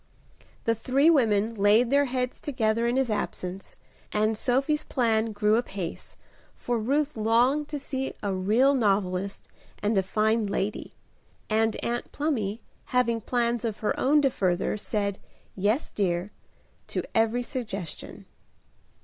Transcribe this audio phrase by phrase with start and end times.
[0.63, 3.75] The three women laid their heads together in his absence,
[4.11, 6.17] and Sophie's plan grew apace,
[6.55, 10.95] for Ruth longed to see a real novelist and a fine lady,
[11.51, 15.19] and Aunt Plumy, having plans of her own to further, said
[15.55, 16.31] "Yes, dear,"
[16.87, 18.25] to every suggestion.